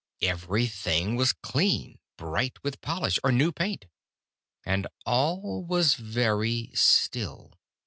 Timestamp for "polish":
2.81-3.19